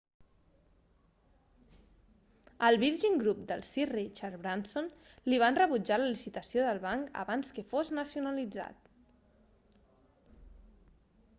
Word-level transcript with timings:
al 2.69 2.77
virgin 2.83 3.17
group 3.23 3.43
de 3.51 3.57
sir 3.71 3.85
richard 3.91 4.37
branson 4.45 4.87
li 5.33 5.39
van 5.43 5.59
rebutjar 5.61 5.99
la 5.99 6.07
licitació 6.13 6.65
del 6.69 6.81
banc 6.87 7.21
abans 7.25 7.53
que 7.59 7.65
fos 7.73 7.93
nacionalitzat 7.99 8.91